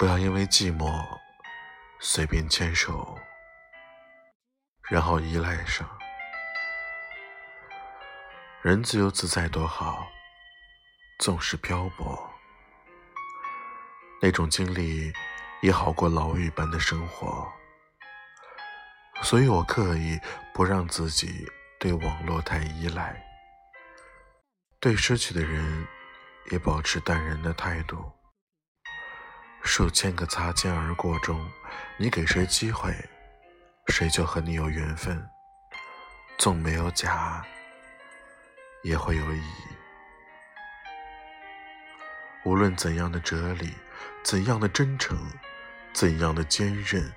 [0.00, 1.06] 不要因为寂寞
[2.00, 3.18] 随便牵手，
[4.88, 5.86] 然后依赖上。
[8.62, 10.08] 人自由自在多好，
[11.18, 12.18] 纵使漂泊，
[14.22, 15.12] 那种经历
[15.60, 17.46] 也好过牢狱般的生活。
[19.20, 20.18] 所以我刻意
[20.54, 21.46] 不让自己
[21.78, 23.22] 对网络太依赖，
[24.80, 25.86] 对失去的人
[26.50, 28.10] 也保持淡然的态度。
[29.62, 31.50] 数千个擦肩而过中，
[31.96, 32.94] 你给谁机会，
[33.88, 35.28] 谁就和你有缘分。
[36.38, 37.44] 纵没有假，
[38.82, 39.42] 也会有乙。
[42.44, 43.74] 无论怎样的哲理，
[44.22, 45.18] 怎样的真诚，
[45.92, 47.12] 怎样的坚韧。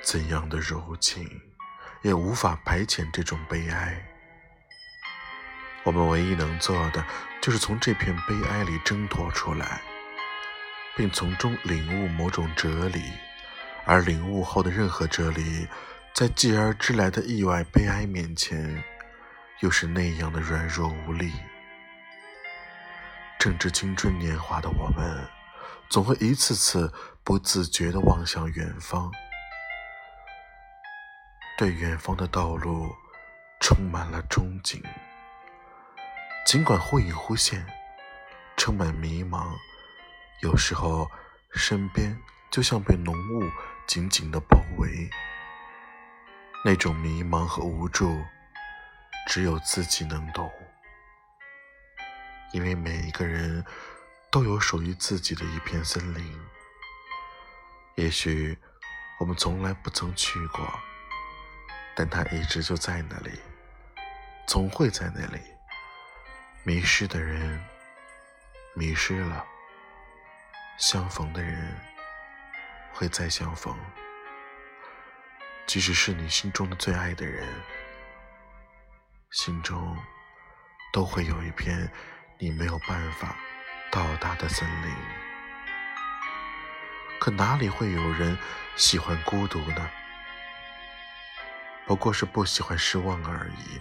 [0.00, 1.28] 怎样的柔情，
[2.02, 4.00] 也无法排遣这种悲哀。
[5.82, 7.04] 我们唯一能做的，
[7.42, 9.82] 就是从这片悲哀里挣脱出来，
[10.98, 13.04] 并从中领悟某种哲理。
[13.86, 15.66] 而领悟后的任何哲理，
[16.12, 18.84] 在继而之来的意外悲哀面前，
[19.60, 21.32] 又是那样的软弱无力。
[23.38, 25.26] 正值青春年华的我们，
[25.88, 26.92] 总会一次次
[27.24, 29.10] 不自觉地望向远方。
[31.56, 32.94] 对远方的道路
[33.60, 34.82] 充满了憧憬，
[36.44, 37.64] 尽管忽隐忽现，
[38.56, 39.54] 充满迷茫。
[40.40, 41.10] 有时候，
[41.54, 42.16] 身边
[42.50, 43.50] 就像被浓雾
[43.86, 45.10] 紧紧的包围。
[46.64, 48.24] 那种迷茫和无助，
[49.28, 50.50] 只有自己能懂。
[52.52, 53.64] 因为每一个人
[54.30, 56.40] 都有属于自己的一片森林，
[57.96, 58.56] 也许
[59.18, 60.66] 我们从来不曾去过。
[61.96, 63.40] 但他一直就在那里，
[64.46, 65.40] 总会在那里。
[66.62, 67.60] 迷失的人
[68.74, 69.44] 迷失了，
[70.78, 71.76] 相逢的人
[72.92, 73.76] 会再相逢。
[75.66, 77.46] 即使是你心中的最爱的人，
[79.32, 79.96] 心中
[80.92, 81.90] 都会有一片
[82.38, 83.36] 你没有办法
[83.90, 84.94] 到达的森林。
[87.18, 88.38] 可哪里会有人
[88.76, 89.90] 喜欢孤独呢？
[91.88, 93.80] 不过是不喜欢失望而已，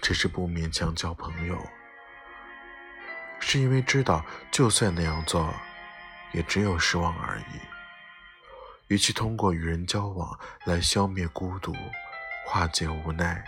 [0.00, 1.62] 只是不勉强交朋友，
[3.52, 5.52] 是因为知道就算那样做，
[6.30, 7.60] 也只有失望而已。
[8.86, 11.74] 与其通过与人交往来消灭孤独、
[12.46, 13.44] 化解无奈，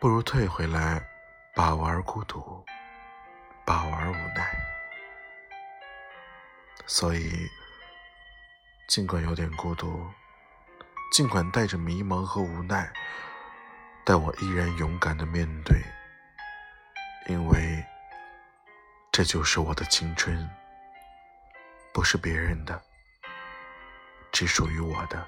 [0.00, 1.06] 不如退回来
[1.54, 2.64] 把玩孤独、
[3.66, 4.50] 把玩无奈。
[6.86, 7.46] 所以，
[8.88, 10.10] 尽管有点孤独。
[11.12, 12.90] 尽管带着迷茫和无奈，
[14.02, 15.78] 但我依然勇敢的面对，
[17.28, 17.84] 因为
[19.12, 20.48] 这就是我的青春，
[21.92, 22.82] 不是别人的，
[24.32, 25.22] 只属于我的。